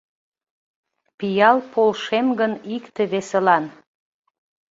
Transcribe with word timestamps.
Пиал 1.17 1.57
Полшем 1.71 2.27
гын 2.39 2.53
икте-весылан. 2.75 3.65